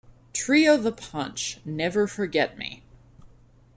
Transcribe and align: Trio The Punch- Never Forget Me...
Trio 0.33 0.77
The 0.77 0.91
Punch- 0.91 1.59
Never 1.63 2.07
Forget 2.07 2.57
Me... 2.57 2.81